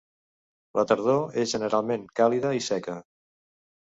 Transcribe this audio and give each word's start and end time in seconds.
La 0.79 0.85
tardor 0.91 1.37
és 1.41 1.51
generalment 1.57 2.09
càlida 2.21 2.53
i 2.61 2.65
seca. 2.71 2.95